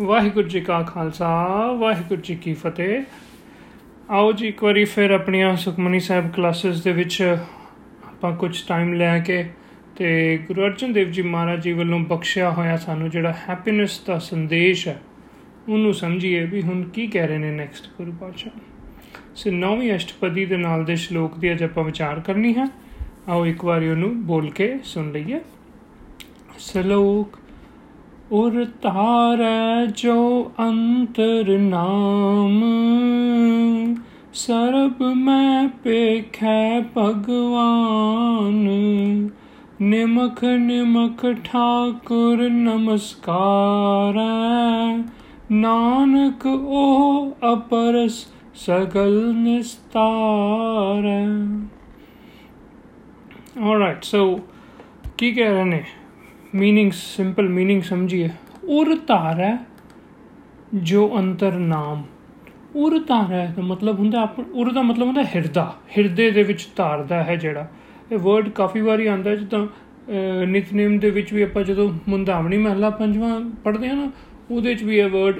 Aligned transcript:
ਵਾਹਿਗੁਰੂ 0.00 0.48
ਜੀ 0.48 0.60
ਕਾ 0.60 0.82
ਖਾਲਸਾ, 0.82 1.28
ਵਾਹਿਗੁਰੂ 1.72 2.20
ਜੀ 2.20 2.34
ਕੀ 2.34 2.52
ਫਤਿਹ। 2.54 3.02
ਆਓ 4.10 4.32
ਜੀ, 4.32 4.46
ਇੱਕ 4.48 4.62
ਵਾਰੀ 4.64 4.84
ਫਿਰ 4.84 5.10
ਆਪਣੀਆਂ 5.10 5.56
ਸੁਖਮਨੀ 5.56 6.00
ਸਾਹਿਬ 6.00 6.30
ਕਲਾਸਿਸ 6.32 6.82
ਦੇ 6.82 6.92
ਵਿੱਚ 6.92 7.38
ਆਪਾਂ 8.06 8.32
ਕੁਝ 8.36 8.62
ਟਾਈਮ 8.68 8.92
ਲੈ 8.92 9.18
ਕੇ 9.18 9.44
ਤੇ 9.96 10.38
ਗੁਰੂ 10.38 10.62
ਅਰਜਨ 10.62 10.92
ਦੇਵ 10.92 11.10
ਜੀ 11.10 11.22
ਮਹਾਰਾਜ 11.22 11.62
ਜੀ 11.62 11.72
ਵੱਲੋਂ 11.72 11.98
ਬਖਸ਼ਿਆ 12.00 12.50
ਹੋਇਆ 12.50 12.76
ਸਾਨੂੰ 12.76 13.10
ਜਿਹੜਾ 13.10 13.34
ਹੈਪੀਨੈਸ 13.48 14.00
ਦਾ 14.06 14.18
ਸੰਦੇਸ਼ 14.18 14.88
ਹੈ, 14.88 15.00
ਉਹਨੂੰ 15.68 15.94
ਸਮਝੀਏ 15.94 16.44
ਵੀ 16.44 16.62
ਹੁਣ 16.62 16.82
ਕੀ 16.84 17.06
ਕਹਿ 17.06 17.26
ਰਹੇ 17.26 17.38
ਨੇ 17.38 17.50
ਨੈਕਸਟ 17.50 17.90
ਗੁਰੂ 17.98 18.12
ਪਾਤਸ਼ਾਹ। 18.12 18.58
ਸੋ 19.34 19.50
ਨੌਵੀਂ 19.50 19.94
ਅਸ਼ਟਪਦੀ 19.96 20.46
ਦੇ 20.46 20.56
ਨਾਲ 20.56 20.84
ਦੇ 20.84 20.96
ਸ਼ਲੋਕ 20.96 21.38
ਦੀ 21.38 21.52
ਅੱਜ 21.52 21.62
ਆਪਾਂ 21.62 21.84
ਵਿਚਾਰ 21.84 22.20
ਕਰਨੀ 22.20 22.54
ਹੈ। 22.56 22.68
ਆਓ 23.28 23.46
ਇੱਕ 23.46 23.64
ਵਾਰੀ 23.64 23.88
ਉਹਨੂੰ 23.88 24.26
ਬੋਲ 24.26 24.50
ਕੇ 24.50 24.78
ਸੁਣ 24.84 25.12
ਲਈਏ। 25.12 25.40
ਸ਼ਲੋਕ 26.58 27.38
ਉਰ 28.32 28.66
ਤਾਰੈ 28.82 29.86
ਜੋ 29.86 30.52
ਅੰਤਰ 30.60 31.58
ਨਾਮ। 31.58 32.64
ਸਰਬ 34.34 35.02
ਮੈਂ 35.02 35.68
ਪੇਖੈ 35.68 36.80
ਭਗਵਾਨ। 36.80 38.68
ਨਿਮਖ 39.82 40.44
ਨਿਮਖ 40.44 41.26
ਠਾਕੁਰ 41.44 42.50
ਨਮਸਕਾਰੈ। 42.50 45.02
ਨਾਨਕ 45.52 46.46
ਉਹ 46.46 47.36
ਅਪਰਸ 47.52 48.26
ਸਗਲ 48.54 49.34
ਨਿਸਤਾਰੈ। 49.34 51.26
ਆਲਰਾਈਟ 53.64 54.04
ਸੋ 54.04 54.40
ਕੀ 55.18 55.32
ਕਹਿ 55.32 55.52
ਰਹੇ 55.52 55.64
ਨੇ? 55.64 55.84
मीनिंग 56.55 56.91
सिंपल 56.91 57.47
मीनिंग 57.49 57.81
समझिए 57.83 58.29
उर 58.69 58.95
तार 59.07 59.41
है 59.41 59.55
ਜੋ 60.75 61.09
ਅੰਤਰ 61.17 61.51
ਨਾਮ 61.51 62.03
ਉਰ 62.75 62.97
ਤਾਰ 62.99 63.31
ਹੈ 63.31 63.53
ਦਾ 63.55 63.61
ਮਤਲਬ 63.61 63.99
ਹੁੰਦਾ 63.99 64.21
ਆਪ 64.21 64.39
ਉਰ 64.39 64.71
ਦਾ 64.71 64.81
ਮਤਲਬ 64.81 65.07
ਹੁੰਦਾ 65.07 65.23
ਹਿਰਦਾ 65.35 65.63
ਹਿਰਦੇ 65.97 66.29
ਦੇ 66.31 66.43
ਵਿੱਚ 66.43 66.67
ਧਾਰਦਾ 66.75 67.21
ਹੈ 67.23 67.35
ਜਿਹੜਾ 67.35 67.67
ਇਹ 68.11 68.17
ਵਰਡ 68.17 68.49
ਕਾਫੀ 68.49 68.81
ਵਾਰੀ 68.81 69.07
ਆਂਦਾ 69.07 69.35
ਜਿੱਦਾਂ 69.35 69.65
ਨਿਤਨੇਮ 70.47 70.97
ਦੇ 70.99 71.09
ਵਿੱਚ 71.09 71.33
ਵੀ 71.33 71.41
ਆਪਾਂ 71.41 71.63
ਜਦੋਂ 71.63 71.89
ਮੁੰਦਾਵਣੀ 72.09 72.57
ਮਹਲਾ 72.57 72.89
ਪੰਜਵਾਂ 72.89 73.39
ਪੜ੍ਹਦੇ 73.63 73.87
ਹਾਂ 73.87 73.95
ਨਾ 73.95 74.09
ਉਹਦੇ 74.51 74.69
ਵਿੱਚ 74.69 74.83
ਵੀ 74.83 74.97
ਇਹ 74.97 75.09
ਵਰਡ 75.09 75.39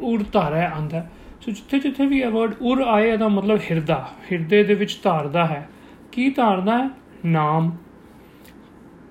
ਉਰ 0.00 0.22
ਤਾਰਾ 0.32 0.68
ਆਂਦਾ 0.68 1.06
ਸੋ 1.40 1.52
ਜਿੱਥੇ 1.52 1.78
ਜਿੱਥੇ 1.78 2.06
ਵੀ 2.06 2.20
ਇਹ 2.20 2.30
ਵਰਡ 2.30 2.54
ਉਰ 2.62 2.82
ਆਏ 2.82 3.16
ਦਾ 3.16 3.28
ਮਤਲਬ 3.28 3.60
ਹਿਰਦਾ 3.70 4.04
ਹਿਰਦੇ 4.32 4.62
ਦੇ 4.62 4.74
ਵਿੱਚ 4.74 4.98
ਧਾਰਦਾ 5.04 5.46
ਹੈ 5.46 5.68
ਕੀ 6.12 6.30
ਧਾਰਦਾ 6.30 6.78
ਹੈ 6.78 6.88
ਨਾਮ 7.24 7.70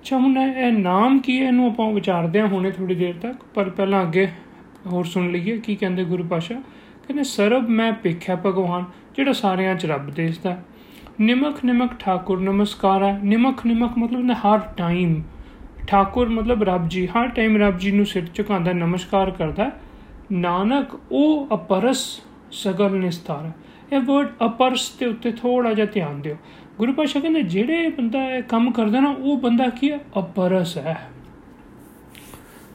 ਚਾਹੁੰਦਾ 0.03 0.45
ਇਹ 0.45 0.71
ਨਾਮ 0.71 1.19
ਕੀ 1.19 1.39
ਹੈ? 1.39 1.47
ਇਹਨੂੰ 1.47 1.65
ਆਪਾਂ 1.67 1.91
ਵਿਚਾਰਦੇ 1.91 2.39
ਹਾਂ 2.39 2.47
ਹੁਣੇ 2.47 2.71
ਥੋੜੀ 2.71 2.95
ਦੇਰ 2.95 3.15
ਤੱਕ, 3.21 3.43
ਪਰ 3.55 3.69
ਪਹਿਲਾਂ 3.69 4.01
ਅੱਗੇ 4.01 4.27
ਹੋਰ 4.85 5.05
ਸੁਣ 5.05 5.31
ਲਈਏ 5.31 5.57
ਕੀ 5.57 5.75
ਕਹਿੰਦੇ 5.75 6.03
ਗੁਰੂ 6.03 6.23
ਪਾਸ਼ਾ 6.23 6.55
ਕਹਿੰਦੇ, 6.55 7.23
ਸਰਬ 7.23 7.69
ਮੈਂ 7.69 7.91
ਪੇਖਿਆ 7.93 8.35
ਭਗਵਾਨ, 8.35 8.85
ਜਿਹੜਾ 9.15 9.33
ਸਾਰਿਆਂ 9.33 9.75
'ਚ 9.75 9.85
ਰੱਬ 9.85 10.09
ਦੇਸਦਾ 10.09 10.57
ਨਿਮਕ 11.21 11.63
ਨਿਮਕ 11.65 11.91
ਠਾਕੁਰ 11.99 12.39
ਨਮਸਕਾਰ 12.39 13.03
ਹੈ। 13.03 13.19
ਨਿਮਕ 13.23 13.65
ਨਿਮਕ 13.65 13.97
ਮਤਲਬ 13.97 14.23
ਨੇ 14.25 14.33
ਹਰ 14.35 14.59
ਟਾਈਮ। 14.77 15.21
ਠਾਕੁਰ 15.87 16.29
ਮਤਲਬ 16.29 16.63
ਰੱਬ 16.63 16.87
ਜੀ, 16.87 17.05
ਹਰ 17.07 17.27
ਟਾਈਮ 17.27 17.57
ਰੱਬ 17.57 17.77
ਜੀ 17.77 17.91
ਨੂੰ 17.91 18.05
ਸਿਰ 18.05 18.27
ਝੁਕਾਉਂਦਾ, 18.33 18.73
ਨਮਸਕਾਰ 18.73 19.31
ਕਰਦਾ 19.31 19.71
ਨਾਨਕ, 20.31 20.99
ਉਹ 21.11 21.47
ਅਪਰਸ 21.53 22.05
ਸਗਲ 22.51 22.97
ਨਿਸਤਾਰ 22.97 23.51
ਇਹ 23.93 23.99
ਵਰਡ 23.99 24.27
ਅਪਰਸ 24.45 24.87
ਤੇ 24.89 25.05
ਉੱਤੇ 25.05 25.31
ਥੋੜਾ 25.31 25.73
ਜਿਹਾ 25.73 25.85
ਧਿਆਨ 25.85 26.21
ਦਿਓ। 26.21 26.35
ਗੁਰੂ 26.81 26.93
ਪਾਸ਼ਾ 26.93 27.19
ਕਹਿੰਦੇ, 27.19 27.41
ਜਿਹੜੇ 27.41 27.89
ਬੰਦਾ 27.89 28.19
ਇਹ 28.35 28.43
ਕੰਮ 28.43 28.71
ਕਰਦਾ 28.71 28.99
ਨਾ, 28.99 29.09
ਉਹ 29.09 29.37
ਬੰਦਾ 29.37 29.67
ਕੀ 29.69 29.91
ਹੈ? 29.91 29.99
ਅਪਰਸ 30.19 30.77
ਹੈ। 30.77 31.09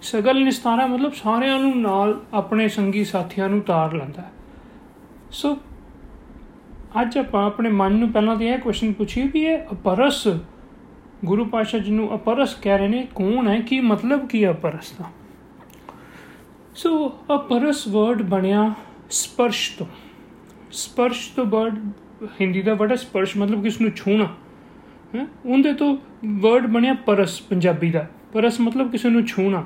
ਸਗਲ 0.03 0.45
ਨਿਸਤਾਰਾ 0.45 0.87
ਮਤਲਬ 0.87 1.13
ਸਾਰਿਆਂ 1.13 1.59
ਨੂੰ 1.59 1.81
ਨਾਲ 1.81 2.21
ਆਪਣੇ 2.35 2.69
ਸੰਗੀ 2.69 3.05
ਸਾਥੀਆਂ 3.05 3.49
ਨੂੰ 3.49 3.61
ਤਾਰ 3.61 3.93
ਲੈਂਦਾ 3.93 4.23
ਸੋ 5.31 5.59
ਅੱਜ 7.01 7.19
ਆਪਾਂ 7.19 7.47
ਆਪਣੇ 7.47 7.71
ਮਨ 7.71 7.93
ਨੂੰ 7.93 8.13
ਪਹਿਲਾਂ 8.13 8.37
ਤੇ 8.37 8.47
ਇਹ 8.47 8.59
ਕੁਐਸਚਨ 8.59 8.93
ਪੁੱਛੀਏ 8.93 9.29
ਵੀ 9.33 9.41
ਇਹ 9.41 9.59
ਅਪਰਸ, 9.73 10.29
ਗੁਰੂ 11.25 11.45
ਪਾਸ਼ਾ 11.45 11.79
ਜੀ 11.79 11.93
ਨੂੰ 11.93 12.15
ਅਪਰਸ 12.15 12.55
ਕਹਿ 12.55 12.79
ਰਹੇ 12.79 12.89
ਨੇ, 12.89 13.07
ਕੌਣ 13.15 13.49
ਹੈ? 13.49 13.61
ਕੀ 13.61 13.81
ਮਤਲਬ 13.81 14.29
ਕੀ 14.29 14.45
ਹੈ 14.45 14.51
ਅਪਰਸ 14.51 14.93
ਦਾ? 14.93 15.05
ਸੋ 16.75 17.09
ਅਪਰਸ 17.35 17.87
ਵਰਡ 17.89 18.23
ਬਣਿਆ 18.23 18.75
ਸਪਰਸ਼ 19.11 19.79
ਤੋਂ। 19.79 19.87
ਸਪਰਸ਼ 20.73 21.31
ਤੋਂ 21.37 21.45
ਵਰਡ 21.45 21.91
ਹਿੰਦੀ 22.41 22.63
ਦਾ 22.63 22.75
ਵਰਡ 22.75 22.95
ਸਪਰਸ਼ 22.95 23.37
ਮਤਲਬ 23.37 23.63
ਕਿਸ 23.63 23.81
ਨੂੰ 23.81 23.91
ਛੂਣਾ 23.91 24.25
ਹੈ? 25.15 25.27
ਉਹਦੇ 25.47 25.73
ਤੋਂ 25.73 25.97
ਵਰਡ 26.27 26.67
ਬਣਿਆ 26.67 26.95
ਪਰਸ, 27.07 27.41
ਪੰਜਾਬੀ 27.41 27.91
ਦਾ। 27.91 28.07
ਪਰਸ 28.33 28.61
ਮਤਲਬ 28.61 28.91
ਕਿਸੇ 28.91 29.09
ਨੂੰ 29.09 29.27
ਛੂਣਾ 29.27 29.65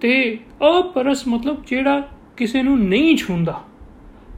ਤੇ 0.00 0.38
ਅਪਰਸ 0.78 1.26
ਮਤਲਬ 1.28 1.64
ਜਿਹੜਾ 1.66 2.08
ਕਿਸੇ 2.36 2.62
ਨੂੰ 2.62 2.78
ਨਹੀਂ 2.80 3.16
ਛੂੰਦਾ 3.16 3.60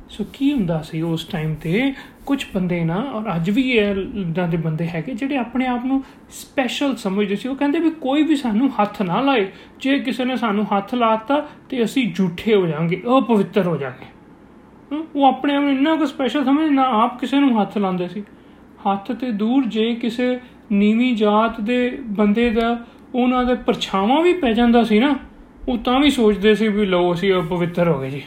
ਸੋ 0.09 0.25
ਕੀ 0.33 0.53
ਹੁੰਦਾ 0.53 0.81
ਸੀ 0.83 1.01
ਉਸ 1.03 1.25
ਟਾਈਮ 1.25 1.55
ਤੇ? 1.55 1.93
ਕੁਝ 2.27 2.45
ਬੰਦੇ 2.55 2.85
ਨਾ, 2.85 2.95
ਔਰ 2.95 3.35
ਅੱਜ 3.37 3.51
ਵੀ 3.51 3.71
ਇਦਾਂ 3.71 4.49
ਦੇ 4.49 4.57
ਬੰਦੇ 4.57 4.87
ਹੈਗੇ 4.89 5.15
ਜਿਹੜੇ 5.15 5.37
ਆਪਣੇ 5.37 5.67
ਆਪ 5.67 5.85
ਨੂੰ 5.85 6.03
ਸਪੈਸ਼ਲ 6.31 6.97
ਸਮਝਦੇ 6.97 7.37
ਸੀ। 7.37 7.49
ਉਹ 7.49 7.57
ਕਹਿੰਦੇ 7.57 7.79
ਵੀ 7.79 7.91
ਕੋਈ 7.91 8.23
ਵੀ 8.23 8.37
ਸਾਨੂੰ 8.37 8.71
ਹੱਥ 8.71 9.03
ਨਾ 9.03 9.21
ਲਾਏ। 9.21 9.47
ਜੇ 9.81 9.99
ਕਿਸੇ 9.99 10.25
ਨੇ 10.25 10.37
ਸਾਨੂੰ 10.37 10.67
ਹੱਥ 10.67 10.95
ਲਾਤਾ 10.95 11.49
ਤੇ 11.69 11.85
ਅਸੀਂ 11.85 12.13
ਝੂਠੇ 12.15 12.55
ਹੋ 12.55 12.67
ਜਾਾਂਗੇ, 12.67 13.03
ਅਪਵਿੱਤਰ 13.19 13.67
ਹੋ 13.67 13.77
ਜਾਾਂਗੇ। 13.77 14.07
ਉਹ 14.93 15.25
ਆਪਣੇ 15.25 15.55
ਆਪ 15.55 15.63
ਨੂੰ 15.63 15.71
ਇੰਨਾ 15.71 15.97
ਕੁ 15.97 16.07
ਸਪੈਸ਼ਲ 16.07 16.45
ਸਮਝ 16.45 16.71
ਨਾ 16.71 16.83
ਆਪ 16.83 17.21
ਕਿਸੇ 17.21 17.39
ਨੂੰ 17.39 17.61
ਹੱਥ 17.61 17.79
ਲਾਉਂਦੇ 17.79 18.09
ਸੀ। 18.09 18.21
ਹੱਥ 18.87 19.13
ਤੇ 19.13 19.31
ਦੂਰ 19.31 19.65
ਜੇ 19.65 19.95
ਕਿਸੇ 19.95 20.39
ਨੀਵੀਂ 20.73 21.17
ਜਾਤ 21.17 21.61
ਦੇ 21.61 21.99
ਬੰਦੇ 22.03 22.51
ਦਾ 22.51 22.85
ਉਹਨਾਂ 23.15 23.45
ਦੇ 23.45 23.55
ਪਰਛਾਵਾਂ 23.55 24.23
ਵੀ 24.23 24.33
ਪੈ 24.33 24.53
ਜਾਂਦਾ 24.53 24.83
ਸੀ 24.85 24.99
ਨਾ, 24.99 25.15
ਉਹ 25.69 25.79
ਤਾਂ 25.79 26.01
ਵੀ 26.01 26.11
ਸੋਚਦੇ 26.11 26.55
ਸੀ 26.55 26.69
ਵੀ 26.69 26.87
ਲੋ 26.87 27.13
ਅਸੀਂ 27.13 27.43
ਪਵਿੱਤਰ 27.43 27.89
ਹੋ 27.89 28.01
ਗਏ 28.01 28.11
ਜੀ। 28.11 28.23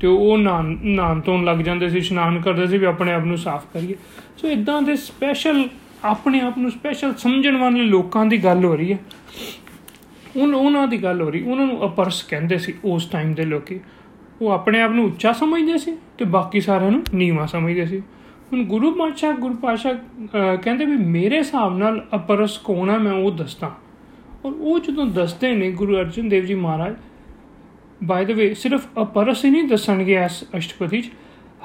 ਤੇ 0.00 0.06
ਉਹ 0.06 0.38
ਨਾਨ 0.38 0.78
ਨਾਨ 0.84 1.20
ਤੋਂ 1.20 1.38
ਲੱਗ 1.42 1.56
ਜਾਂਦੇ 1.56 1.88
ਸੀ, 1.88 1.98
ਇਸ਼ਨਾਨ 1.98 2.40
ਕਰਦੇ 2.40 2.66
ਸੀ 2.66 2.78
ਵੀ 2.78 2.86
ਆਪਣੇ 2.86 3.12
ਆਪ 3.12 3.24
ਨੂੰ 3.24 3.38
ਸਾਫ਼ 3.38 3.64
ਕਰੀਏ। 3.74 3.94
ਸੋ 4.36 4.48
ਇਦਾਂ 4.48 4.82
ਦੇ 4.82 4.96
ਸਪੈਸ਼ਲ 4.96 5.68
ਆਪਣੇ 6.04 6.40
ਆਪ 6.40 6.58
ਨੂੰ 6.58 6.70
ਸਪੈਸ਼ਲ 6.70 7.14
ਸਮਝਣ 7.14 7.56
ਵਾਲੇ 7.56 7.82
ਲੋਕਾਂ 7.82 8.26
ਦੀ 8.26 8.44
ਗੱਲ 8.44 8.64
ਹੋ 8.64 8.76
ਰਹੀ 8.76 8.92
ਹੈ। 8.92 8.98
ਉਹਨਾਂ 10.36 10.58
ਉਹਨਾਂ 10.58 10.86
ਦੀ 10.86 11.02
ਗੱਲ 11.02 11.22
ਹੋ 11.22 11.30
ਰਹੀ, 11.30 11.42
ਉਹਨਾਂ 11.42 11.66
ਨੂੰ 11.66 11.86
ਅਪਰਸ 11.86 12.22
ਕਹਿੰਦੇ 12.22 12.58
ਸੀ 12.58 12.74
ਉਸ 12.84 13.04
ਟਾਈਮ 13.04 13.34
ਦੇ 13.34 13.44
ਲੋਕੀ। 13.44 13.80
ਉਹ 14.40 14.50
ਆਪਣੇ 14.50 14.80
ਆਪ 14.82 14.90
ਨੂੰ 14.90 15.04
ਉੱਚਾ 15.04 15.32
ਸਮਝਦੇ 15.32 15.76
ਸੀ 15.78 15.96
ਤੇ 16.18 16.24
ਬਾਕੀ 16.24 16.60
ਸਾਰਿਆਂ 16.60 16.90
ਨੂੰ 16.90 17.02
ਨੀਵਾਂ 17.14 17.46
ਸਮਝਦੇ 17.46 17.86
ਸੀ। 17.86 18.00
ਹੁਣ 18.52 18.64
ਗੁਰੂ 18.64 18.90
ਪਾਤਸ਼ਾਹ 18.92 19.32
ਗੁਰੂ 19.32 19.54
ਪਾਤਸ਼ਾਹ 19.54 20.56
ਕਹਿੰਦੇ 20.56 20.84
ਵੀ 20.84 20.96
ਮੇਰੇ 20.96 21.38
ਹਿਸਾਬ 21.38 21.76
ਨਾਲ 21.78 22.00
ਅਪਰਸ 22.14 22.58
ਕੌਣ 22.58 22.90
ਹੈ 22.90 22.98
ਮੈਂ 22.98 23.12
ਉਹ 23.12 23.30
ਦੱਸਦਾ। 23.32 23.70
ਔਰ 24.44 24.52
ਉਹ 24.52 24.78
ਜਦੋਂ 24.80 25.06
ਦੱਸਦੇ 25.06 25.52
ਨੇ 25.56 25.70
ਗੁਰੂ 25.72 25.96
ਅਰਜਨ 25.96 26.28
ਦੇਵ 26.28 26.44
ਜੀ 26.44 26.54
ਮਹਾਰਾਜ 26.54 26.94
ਬਾਈ 28.04 28.24
ਦ 28.24 28.30
ਵੇ 28.30 28.52
ਸਿਰਫ 28.54 28.86
ਅਪਰਸ 29.02 29.44
ਹੀ 29.44 29.50
ਨਹੀਂ 29.50 29.64
ਦੱਸਣਗੇ 29.64 30.14
ਇਸ 30.24 30.44
ਅਸ਼ਟਪਦੀ 30.58 31.00
'ਚ। 31.02 31.10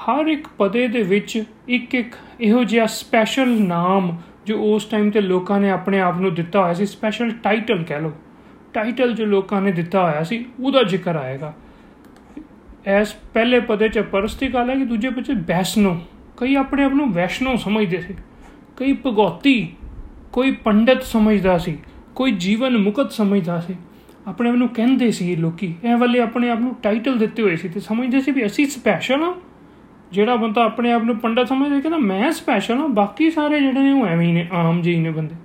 ਹਰ 0.02 0.28
ਇੱਕ 0.28 0.48
ਪਦੇ 0.58 0.88
ਦੇ 0.88 1.02
ਵਿੱਚ 1.04 1.44
ਇੱਕ 1.68 1.96
ਇੱਕ 1.96 2.16
ਇਹੋ 2.42 2.64
ਜਿਹਾ 2.64 2.86
ਸਪੈਸ਼ਲ 2.86 3.50
ਨਾਮ 3.62 4.16
ਜੋ 4.46 4.58
ਉਸ 4.66 4.86
ਟਾਈਮ 4.86 5.10
ਤੇ 5.12 5.22
ਲੋਕਾਂ 5.22 5.60
ਨੇ 5.60 5.70
ਆਪਣੇ 5.70 6.00
ਆਪ 6.00 6.20
ਨੂੰ 6.22 6.34
ਦਿੱਤਾ 6.34 6.62
ਹੋਇਆ 6.62 6.74
ਸੀ 6.74 6.86
ਸਪੈਸ਼ਲ 6.86 7.32
ਟਾਈਟਲ 7.44 7.84
ਕਹਿ 7.84 8.02
ਲਓ। 8.02 8.12
ਟਾਈਟਲ 8.74 9.14
ਜੋ 9.14 9.26
ਲੋਕਾਂ 9.26 9.62
ਨੇ 9.62 9.72
ਦਿੱਤਾ 9.72 10.04
ਹੋਇਆ 10.04 10.24
ਸੀ, 10.24 10.46
ਉਹਦਾ 10.60 10.84
ਜ਼ਿਕਰ 10.84 11.16
ਆਏਗਾ। 11.16 11.54
ਐਸ 12.86 13.14
ਪਹਿਲੇ 13.34 13.60
ਪਦੇ 13.60 13.88
ਚ 13.90 14.00
ਪਰਸਤੀ 14.00 14.48
ਗੱਲ 14.48 14.70
ਹੈ 14.70 14.76
ਕਿ 14.76 14.86
ਦੂਜੇ 14.86 15.10
ਵਿੱਚ 15.10 15.32
ਵੈਸ਼ਨੋ, 15.48 15.98
ਕਈ 16.38 16.56
ਆਪਣੇ 16.56 16.84
ਆਪ 16.84 16.94
ਨੂੰ 16.94 17.12
ਵੈਸ਼ਨੋ 17.14 17.56
ਸਮਝਦੇ 17.56 18.02
ਸੀ। 18.02 18.14
ਕਈ 18.78 18.94
ਭਗੌਤੀ, 19.06 19.68
ਕੋਈ 20.34 20.52
ਪੰਡਤ 20.52 21.04
ਸਮਝਦਾ 21.04 21.58
ਸੀ, 21.58 21.78
ਕੋਈ 22.16 22.32
ਜੀਵਨ 22.32 22.78
ਮੁਕਤ 22.78 23.12
ਸਮਝਦਾ 23.12 23.60
ਸੀ। 23.60 23.76
ਆਪਣੇ 24.28 24.50
ਆਪ 24.50 24.56
ਨੂੰ 24.56 24.68
ਕਹਿੰਦੇ 24.70 25.12
ਸੀ 25.12 25.32
ਇਹ 25.32 25.38
ਲੋਕੀ, 25.38 25.74
ਇਹ 25.84 25.96
ਵਾਲੇ 25.98 26.20
ਆਪਣੇ 26.20 26.50
ਆਪ 26.50 26.60
ਨੂੰ 26.60 26.76
ਟਾਈਟਲ 26.84 27.18
ਦਿੱਤੇ 27.18 27.44
ਹੋਏ 27.44 27.56
ਸੀ 27.56 27.70
ਤੇ 27.70 27.80
ਸਮਝਦੇ 27.80 28.22
ਸੀ 28.22 28.32
ਵੀ 28.32 28.46
ਅਸੀਂ 28.46 28.66
ਸਪੈਸ਼ਲ 28.66 29.24
ਆ 29.24 29.34
ਜਿਹੜਾ 30.12 30.36
ਬੰਦਾ 30.36 30.64
ਆਪਣੇ 30.64 30.92
ਆਪ 30.92 31.04
ਨੂੰ 31.04 31.18
ਪੰਡਤ 31.18 31.48
ਸਮਝਦਾ 31.48 31.80
ਕਹਿੰਦਾ, 31.80 31.98
ਮੈਂ 31.98 32.32
ਸਪੈਸ਼ਲ 32.32 32.82
ਆ 32.82 32.88
ਬਾਕੀ 32.88 33.32
ਸਾਰੇ 33.32 33.60
ਜਿਹੜੇ 33.60 33.80
ਨੇ 33.80 33.92
ਉਹ 33.92 34.06
ਐਵੇਂ 34.06 34.28
ਹੀ 34.28 34.32
ਨੇ, 34.32 34.48
ਆਮ 34.52 34.82
ਜਿਹੇ 34.82 35.00
ਨੇ 35.00 35.10
ਬੰਦੇ। 35.10 35.36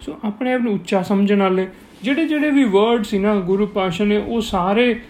ਸੋ 0.00 0.18
ਆਪਣੇ 0.24 0.52
ਆਪ 0.52 0.60
ਨੂੰ 0.60 0.74
ਉੱਚਾ 0.74 1.02
ਸਮਝਣ 1.02 1.42
ਵਾਲੇ 1.42 1.68
ਜਿਹੜੇ 2.02 2.26
ਜਿਹੜੇ 2.26 2.50
ਵੀ 2.50 2.64
ਵਰਡ 2.64 3.02
ਸੀ 3.02 3.18
ਨਾ, 3.18 3.34
ਗੁਰੂ 3.34 3.66
ਪਾਸ਼ਾ 3.66 4.04
ਨੇ, 4.04 4.16
ਉਹ 4.16 4.40
ਸਾਰੇ 4.40 5.00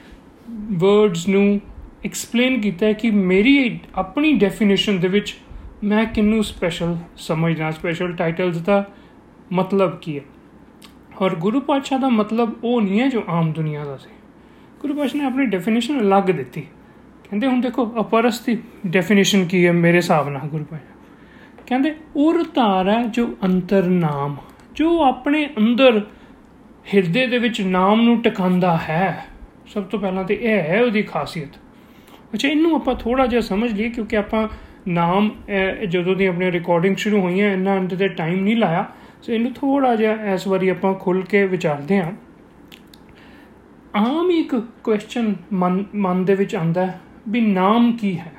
ਵਰਡਸ 0.52 1.28
ਨੂੰ 1.28 1.60
ਐਕਸਪਲੇਨ 2.04 2.60
ਕੀਤਾ 2.60 2.86
ਹੈ 2.86 2.92
ਕਿ 2.92 3.10
ਮੇਰੀ 3.10 3.80
ਆਪਣੀ 3.94 4.32
ਡੈਫੀਨੇਸ਼ਨ 4.32 4.98
ਦੇ 5.00 5.08
ਵਿੱਚ 5.08 5.36
ਮੈਂ 5.84 6.04
ਕਿੰਨੂੰ 6.04 6.44
ਸਪੈਸ਼ਲ 6.44 6.96
ਸਮਝਦਾ 7.16 7.70
ਸਪੈਸ਼ਲ 7.70 8.12
ਟਾਈਟਲਸ 8.12 8.56
ਦਾ 8.56 8.84
ਮਤਲਬ 9.52 9.98
ਕੀ 9.98 10.16
ਹੈ। 10.18 10.22
ਔਰ 11.20 11.34
ਗੁਰੂ 11.34 11.60
ਪਾਤਸ਼ਾਹ 11.60 11.98
ਦਾ 11.98 12.08
ਮਤਲਬ 12.08 12.52
ਉਹ 12.64 12.80
ਨਹੀਂ 12.82 13.00
ਹੈ 13.00 13.08
ਜੋ 13.08 13.22
ਆਮ 13.28 13.52
ਦੁਨੀਆ 13.52 13.84
ਦਾ 13.84 13.96
ਸੀ। 13.96 14.10
ਗੁਰੂ 14.80 14.94
ਪਾਤਸ਼ਾਹ 14.94 15.20
ਨੇ 15.20 15.26
ਆਪਣੀ 15.26 15.46
ਡੈਫੀਨੇਸ਼ਨ 15.46 16.00
ਅਲੱਗ 16.00 16.24
ਦਿੱਤੀ। 16.24 16.60
ਕਹਿੰਦੇ 17.24 17.46
ਹੁਣ 17.46 17.60
ਦੇਖੋ 17.60 17.86
ਅਪਰਸ 18.00 18.40
ਦੀ 18.40 18.58
ਡੈਫੀਨੇਸ਼ਨ 18.86 19.44
ਕੀ 19.44 19.66
ਹੈ 19.66 19.72
ਮੇਰੇ 19.72 19.96
ਹਿਸਾਬ 19.96 20.28
ਨਾਲ 20.28 20.48
ਗੁਰੂ 20.48 20.64
ਪਾਤਸ਼ਾਹ। 20.64 21.66
ਕਹਿੰਦੇ 21.66 21.94
ਉਰ 22.16 22.42
ਧਾਰਾ 22.54 23.02
ਜੋ 23.02 23.36
ਅੰਤਰ 23.44 23.82
ਨਾਮ, 23.82 24.36
ਜੋ 24.74 25.02
ਆਪਣੇ 25.02 25.48
ਅੰਦਰ 25.58 26.00
ਹਿਰਦੇ 26.94 27.26
ਦੇ 27.26 27.38
ਵਿੱਚ 27.38 27.60
ਨਾਮ 27.60 28.00
ਨੂੰ 28.00 28.20
ਟਿਕਾਉਂਦਾ 28.22 28.76
ਹੈ। 28.76 29.26
ਸਭ 29.74 29.82
ਤੋਂ 29.82 29.98
ਪਹਿਲਾਂ 29.98 30.24
ਤੇ 30.24 30.38
ਇਹ 30.42 30.58
ਹੈ 30.60 30.82
ਉਹਦੀ 30.82 31.02
ਖਾਸੀਅਤ। 31.02 31.56
ਅੱਛਾ, 32.34 32.48
ਇਹਨੂੰ 32.48 32.74
ਆਪਾਂ 32.74 32.94
ਥੋੜਾ 32.94 33.26
ਜਿਹਾ 33.26 33.40
ਸਮਝ 33.40 33.72
ਲਈਏ 33.72 33.88
ਕਿਉਂਕਿ 33.88 34.16
ਆਪਾਂ 34.16 34.48
ਨਾਮ 34.88 35.30
ਜਦੋਂ 35.88 36.14
ਦੀ 36.16 36.26
ਆਪਣੀ 36.26 36.50
ਰਿਕਾਰਡਿੰਗ 36.52 36.96
ਸ਼ੁਰੂ 36.96 37.20
ਹੋਈਆਂ, 37.20 37.52
ਇੰਨਾ 37.52 37.76
ਅੰਦਰ 37.78 37.96
ਤੇ 37.96 38.08
ਟਾਈਮ 38.08 38.40
ਨਹੀਂ 38.44 38.56
ਲਾਇਆ। 38.56 38.84
ਸੋ 39.22 39.32
ਇਹਨੂੰ 39.32 39.52
ਥੋੜਾ 39.52 39.94
ਜਿਹਾ 39.96 40.32
ਇਸ 40.34 40.46
ਵਾਰੀ 40.46 40.68
ਆਪਾਂ 40.68 40.94
ਖੁੱਲ 40.94 41.20
ਕੇ 41.22 41.46
ਵਿਚਾਰਦੇ 41.46 41.98
ਹਾਂ। 41.98 42.12
ਆਮ 43.94 44.30
ਇੱਕ 44.30 44.54
ਕੁਐਸਚਨ 44.84 45.34
ਮਨ 45.52 45.84
ਮਨ 45.94 46.24
ਦੇ 46.24 46.34
ਵਿੱਚ 46.34 46.54
ਆਂਦਾ 46.56 46.86
ਹੈ 46.86 47.00
ਵੀ 47.28 47.40
ਨਾਮ 47.40 47.92
ਕੀ 47.92 48.18
ਹੈ? 48.18 48.32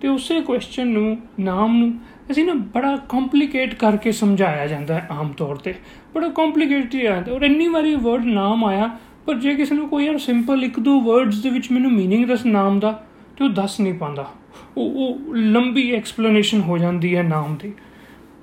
ਤੇ 0.00 0.08
ਉਸੇ 0.08 0.40
ਕੁਐਸਚਨ 0.40 0.86
ਨੂੰ, 0.86 1.18
ਨਾਮ 1.40 1.76
ਨੂੰ 1.76 1.94
ਅਸੀਂ 2.30 2.44
ਨਾ 2.44 2.52
ਬੜਾ 2.74 2.96
ਕੰਪਲਿਕੇਟ 3.08 3.74
ਕਰਕੇ 3.74 4.12
ਸਮਝਾਇਆ 4.12 4.66
ਜਾਂਦਾ 4.66 4.94
ਹੈ 4.94 5.06
ਆਮ 5.10 5.28
ਤੌਰ 5.28 5.56
ਤੇ। 5.56 5.74
ਬੜਾ 6.14 6.28
ਕੰਪਲਿਕੇਟਡ 6.28 6.94
ਹੈ। 6.94 7.24
ਔਰ 7.32 7.42
ਇੰਨੀ 7.42 7.68
ਵਾਰੀ 7.68 7.94
ਵਰਡ 7.94 8.24
ਨਾਮ 8.24 8.64
ਆਇਆ 8.64 8.90
ਪਰ 9.25 9.35
ਜੇ 9.35 9.55
ਕਿਸੇ 9.55 9.75
ਨੂੰ 9.75 9.89
ਕੋਈ 9.89 10.05
ਯਾਰ 10.05 10.17
ਸਿੰਪਲ 10.17 10.63
ਇੱਕ 10.63 10.79
ਦੋ 10.79 11.01
ਵਰਡਸ 11.01 11.41
ਦੇ 11.43 11.49
ਵਿੱਚ 11.49 11.71
ਮੈਨੂੰ 11.71 11.91
मीनिंग 11.91 12.27
ਦੱਸ 12.27 12.45
ਨਾਮ 12.45 12.79
ਦਾ 12.79 13.05
ਤੇ 13.37 13.43
ਉਹ 13.43 13.49
ਦੱਸ 13.49 13.79
ਨਹੀਂ 13.79 13.93
ਪਾਉਂਦਾ 13.93 14.31
ਉਹ 14.77 14.91
ਉਹ 14.91 15.35
ਲੰਬੀ 15.35 15.91
ਐਕਸਪਲੇਨੇਸ਼ਨ 15.91 16.61
ਹੋ 16.61 16.77
ਜਾਂਦੀ 16.77 17.15
ਹੈ 17.15 17.23
ਨਾਮ 17.23 17.55
ਦੀ 17.55 17.73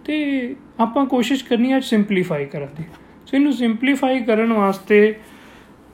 ਤੇ 0.04 0.56
ਆਪਾਂ 0.80 1.06
ਕੋਸ਼ਿਸ਼ 1.06 1.44
ਕਰਨੀ 1.44 1.72
ਹੈ 1.72 1.80
ਸਿੰਪਲੀਫਾਈ 1.80 2.46
ਕਰਨ 2.46 2.68
ਦੀ 2.76 2.82
ਸੋ 3.26 3.36
ਇਹਨੂੰ 3.36 3.52
ਸਿੰਪਲੀਫਾਈ 3.52 4.20
ਕਰਨ 4.20 4.52
ਵਾਸਤੇ 4.52 5.14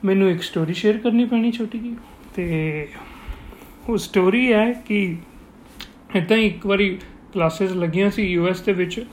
ਮੈਨੂੰ 0.05 0.29
ਇੱਕ 0.29 0.41
ਸਟੋਰੀ 0.41 0.73
ਸ਼ੇਅਰ 0.73 0.97
ਕਰਨੀ 0.97 1.25
ਪੈਣੀ 1.25 1.51
ਛੋਟੀ 1.51 1.79
ਜੀ 1.79 1.95
ਤੇ 2.35 2.87
ਉਹ 3.89 3.97
ਸਟੋਰੀ 3.97 4.53
ਹੈ 4.53 4.71
ਕਿ 4.71 5.17
ਇਦਾਂ 6.15 6.37
ਹੀ 6.37 6.45
ਇੱਕ 6.45 6.65
ਵਾਰੀ 6.65 6.97
ਕਲਾਸਿਸ 7.33 7.71
ਲੱਗੀਆਂ 7.71 8.09
ਸੀ 8.09 8.23
ਯੂਐਸ 8.23 8.61
ਦੇ 8.61 8.73
ਵਿੱਚ 8.73 8.95
ਤੇ 8.99 9.05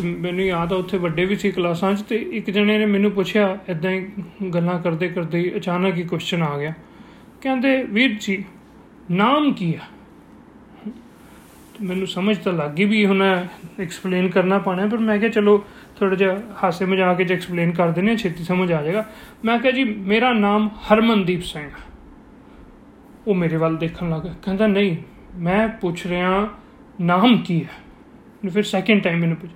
ਮੈਨੂੰ 0.00 0.44
ਯਾਦ 0.44 0.72
ਆ, 0.72 0.76
ਉੱਥੇ 0.76 0.98
ਵੱਡੇ 0.98 1.24
ਵੀ 1.24 1.36
ਸੀ 1.36 1.50
ਕਲਾਸਾਂ 1.50 1.94
'ਚ 1.94 2.02
ਤੇ 2.02 2.16
ਇੱਕ 2.32 2.50
ਜਣੇ 2.50 2.78
ਨੇ 2.78 2.86
ਮੈਨੂੰ 2.86 3.10
ਪੁੱਛਿਆ 3.10 3.58
ਇਦਾਂ 3.68 3.90
ਹੀ 3.90 4.50
ਗੱਲਾਂ 4.54 4.78
ਕਰਦੇ 4.80 5.08
ਕਰਦੇ 5.08 5.38
ਹੀ 5.38 5.56
ਅਚਾਨਕ 5.56 5.96
ਹੀ 5.96 6.02
ਕੁਐਸਚਨ 6.02 6.42
ਆ 6.42 6.58
ਗਿਆ। 6.58 6.72
ਕਹਿੰਦੇ, 7.40 7.82
ਵੀਰ 7.82 8.16
ਜੀ, 8.20 8.44
ਨਾਮ 9.10 9.52
ਕੀ 9.52 9.74
ਹੈ 9.74 9.88
ਮੈਨੂੰ 11.80 12.06
ਸਮਝ 12.06 12.36
ਤਾਂ 12.36 12.52
ਲੱਗ 12.52 12.70
ਗਈ 12.70 12.84
ਵੀ 12.84 13.04
ਹੁਣ 13.06 13.22
ਐਕਸਪਲੇਨ 13.22 14.28
ਕਰਨਾ 14.28 14.58
ਪਾਣਾ, 14.58 14.86
ਪਰ 14.86 14.98
ਮੈਂ 14.98 15.18
ਕਿਹਾ, 15.18 15.30
ਚਲੋ 15.30 15.64
ਥੋੜਾ 15.98 16.14
ਜਿਹਾ 16.14 16.40
ਹਾਸੇ 16.62 16.84
ਮਜ਼ਾਕ 16.84 17.16
ਵਿੱਚ 17.16 17.32
ਐਕਸਪਲੇਨ 17.32 17.72
ਕਰ 17.72 17.90
ਦਿੰਨੇ 17.90 18.16
ਛੇਤੀ 18.16 18.44
ਸਮਝ 18.44 18.72
ਆ 18.72 18.82
ਜਾਏਗਾ। 18.82 19.04
ਮੈਂ 19.44 19.58
ਕਿਹਾ, 19.58 19.72
ਜੀ, 19.72 19.84
ਮੇਰਾ 19.84 20.32
ਨਾਮ 20.32 20.68
ਹਰਮਨਦੀਪ 20.90 21.42
ਸਿੰਘ 21.42 21.70
ਉਹ 23.26 23.34
ਮੇਰੇ 23.34 23.56
ਵੱਲ 23.56 23.76
ਦੇਖਣ 23.76 24.10
ਲੱਗਾ 24.10 24.34
ਕਹਿੰਦਾ, 24.42 24.66
ਨਹੀਂ, 24.66 24.96
ਮੈਂ 25.36 25.68
ਪੁੱਛ 25.68 26.06
ਰਿਹਾ, 26.06 26.48
ਨਾਮ 27.00 27.36
ਕੀ 27.36 27.60
ਹੈ? 27.64 28.48
ਫਿਰ 28.50 28.62
ਸੈਕਿੰਡ 28.62 29.02
ਟਾਈਮ 29.02 29.18
ਮੈਨੂੰ 29.18 29.36
ਪੁੱਛ 29.36 29.50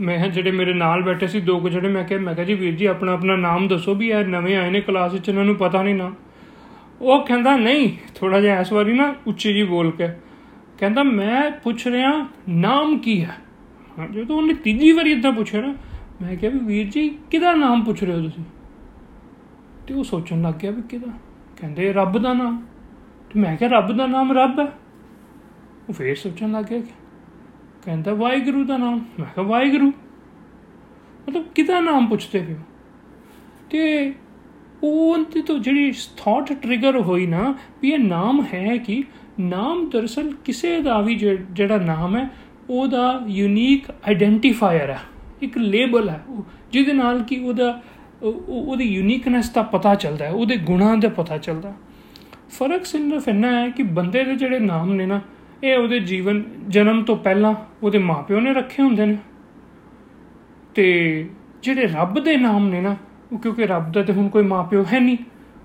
ਮੈਂ 0.00 0.28
ਜਿਹੜੇ 0.28 0.50
ਮੇਰੇ 0.50 0.74
ਨਾਲ 0.74 1.02
ਬੈਠੇ 1.02 1.26
ਸੀ, 1.26 1.40
ਦੋ 1.40 1.60
ਕੁ 1.60 1.68
ਜਿਹੜੇ 1.68 1.88
ਮੈਂ 1.88 2.04
ਕਿਹਾ 2.04 2.20
ਮੈਂ 2.20 2.34
ਕਿਹਾ 2.34 2.46
ਜੀ 2.46 2.54
ਵੀਰ 2.54 2.74
ਜੀ, 2.74 2.86
ਆਪਣਾ 2.86 3.12
ਆਪਣਾ 3.12 3.36
ਨਾਮ 3.36 3.68
ਦੱਸੋ 3.68 3.94
ਵੀ 3.94 4.10
ਇਹ 4.10 4.24
ਨਵੇਂ 4.24 4.56
ਆਏ 4.56 4.70
ਨੇ 4.70 4.80
ਕਲਾਸ 4.80 5.12
ਵਿੱਚ, 5.12 5.28
ਇਹਨਾਂ 5.28 5.44
ਨੂੰ 5.44 5.56
ਪਤਾ 5.56 5.82
ਨਹੀਂ 5.82 5.94
ਨਾ। 5.94 6.14
ਉਹ 7.00 7.26
ਕਹਿੰਦਾ, 7.26 7.56
ਨਹੀਂ 7.56 7.96
ਥੋੜਾ 8.14 8.40
ਜਿਹਾ 8.40 8.60
ਇਸ 8.60 8.72
ਵਾਰੀ 8.72 8.92
ਨਾ 8.92 9.14
ਉੱਚੀ 9.26 9.54
ਜੀ 9.54 9.62
ਬੋਲ 9.62 9.90
ਕੇ। 9.90 10.08
ਕਹਿੰਦਾ, 10.78 11.02
ਮੈਂ 11.02 11.50
ਪੁੱਛ 11.50 11.86
ਰਿਹਾ, 11.86 12.28
ਨਾਮ 12.48 12.98
ਕੀ 12.98 13.24
ਹੈ? 13.24 13.36
ਜਦੋਂ 14.10 14.36
ਉਹਨੇ 14.36 14.54
ਤੀਜੀ 14.54 14.92
ਵਾਰੀ 14.92 15.12
ਇਦਾਂ 15.12 15.32
ਪੁੱਛਿਆ 15.32 15.60
ਨਾ, 15.60 15.74
ਮੈਂ 16.22 16.36
ਕਿਹਾ 16.36 16.52
ਵੀ 16.52 16.58
ਵੀਰ 16.58 16.86
ਜੀ, 16.86 17.18
ਕਿਹਦਾ 17.30 17.54
ਨਾਮ 17.54 17.84
ਪੁੱਛ 17.84 18.04
ਰਹੇ 18.04 18.14
ਹੋ 18.14 18.22
ਤੁਸੀਂ? 18.22 18.44
ਤੇ 19.86 19.94
ਉਹ 19.94 20.04
ਸੋਚਣ 20.04 20.42
ਲੱਗ 20.42 20.54
ਗਿਆ 20.54 20.70
ਵੀ 20.70 20.82
ਕਿਹਦਾ? 20.82 21.12
ਕਹਿੰਦੇ, 21.60 21.92
ਰੱਬ 21.92 22.18
ਦਾ 22.18 22.32
ਨਾਮ। 22.32 22.66
ਤੇ 23.30 23.40
ਮੈਂ 23.40 23.56
ਕਿਹਾ, 23.56 23.70
ਰੱਬ 23.70 23.96
ਦਾ 23.96 24.06
ਨਾਮ 24.06 24.32
ਰੱਬ 24.32 24.60
ਹੈ? 24.60 24.66
ਉਹ 25.88 25.92
ਫੇਰ 25.92 26.14
ਸੋਚਣ 26.14 26.52
ਲੱਗ 26.52 26.64
ਗਿਆ 26.64 26.80
ਕਹਿੰਦਾ, 27.84 28.14
ਵਾਹਿਗੁਰੂ 28.14 28.64
ਦਾ 28.64 28.76
ਨਾਮ। 28.76 29.04
ਮੈਂ 29.18 29.26
ਕਿਹਾ, 29.26 29.42
ਵਾਹਿਗੁਰੂ? 29.42 29.86
ਮਤਲਬ 31.28 31.44
ਕਿਹਦਾ 31.54 31.80
ਨਾਮ 31.80 32.06
ਪੁੱਛਦੇ 32.06 32.40
ਹੋ? 32.40 32.58
ਤੇ 33.70 34.12
ਉਹ 34.82 35.16
ਅੰਤ 35.16 35.38
ਤੋਂ 35.38 35.58
ਜਿਹੜੀ 35.58 35.94
ਥਾਟ 36.16 36.52
ਟ੍ਰਿਗਰ 36.52 37.00
ਹੋਈ 37.00 37.26
ਨਾ, 37.26 37.54
ਵੀ 37.82 37.90
ਇਹ 37.90 37.98
ਨਾਮ 37.98 38.46
ਹੈ 38.54 38.76
ਕਿ? 38.76 39.04
ਨਾਮ 39.40 39.90
ਦਰਸਲ 39.90 40.32
ਕਿਸੇ 40.44 40.80
ਦਾ 40.82 41.00
ਵੀ 41.00 41.14
ਜਿਹੜਾ 41.50 41.76
ਨਾਮ 41.76 42.16
ਹੈ, 42.16 42.30
ਉਹਦਾ 42.70 43.24
ਯੂਨੀਕ 43.26 43.90
ਆਇਡੈਂਟੀਫਾਇਰ 43.90 44.90
ਹੈ। 44.90 45.00
ਇੱਕ 45.42 45.58
ਲੇਬਲ 45.58 46.08
ਹੈ। 46.08 46.24
ਜਿਹਦੇ 46.72 46.92
ਨਾਲ 46.92 47.22
ਕਿ 47.22 47.38
ਉਹਦਾ 47.38 47.82
ਉਹਦੀ 48.48 48.84
ਯੂਨੀਕਨੈਸ 48.84 49.50
ਦਾ 49.50 49.62
ਪਤਾ 49.62 49.94
ਚੱਲਦਾ 49.94 50.24
ਹੈ, 50.24 50.30
ਉਹਦੇ 50.30 50.56
ਗੁਣਾਂ 50.56 50.96
ਦਾ 50.96 51.08
ਪਤਾ 51.08 51.38
ਚੱਲਦਾ 51.38 51.74
ਫ਼ਰਕ 52.50 52.84
ਸਿਰਫ 52.84 53.28
ਇੰਨਾ 53.28 53.60
ਹੈ 53.60 53.70
ਕਿ 53.70 53.82
ਬੰਦੇ 53.82 54.24
ਦੇ 54.24 54.36
ਜਿਹੜੇ 54.36 54.58
ਨਾਮ 54.58 54.92
ਨੇ 54.94 55.06
ਨਾ 55.06 55.20
ਇਹ 55.64 55.76
ਉਹਦੇ 55.76 55.98
ਜੀਵਨ, 56.00 56.42
ਜਨਮ 56.68 57.02
ਤੋਂ 57.04 57.16
ਪਹਿਲਾਂ 57.16 57.54
ਉਹਦੇ 57.82 57.98
ਮਾਪਿਓ 57.98 58.40
ਨੇ 58.40 58.52
ਰੱਖੇ 58.54 58.82
ਹੁੰਦੇ 58.82 59.06
ਨੇ। 59.06 59.16
ਤੇ 60.74 61.28
ਜਿਹੜੇ 61.62 61.86
ਰੱਬ 61.86 62.18
ਦੇ 62.24 62.36
ਨਾਮ 62.36 62.68
ਨੇ 62.68 62.80
ਨਾ, 62.80 62.96
ਉਹ 63.32 63.38
ਕਿਉਂਕਿ 63.38 63.66
ਰੱਬ 63.66 63.92
ਦਾ 63.92 64.02
ਤੇ 64.02 64.12
ਹੁਣ 64.12 64.28
ਕੋਈ 64.28 64.42
ਮਾਪਿਓ 64.42 64.84
ਹੈ 64.92 65.00
ਨਹੀਂ, 65.00 65.16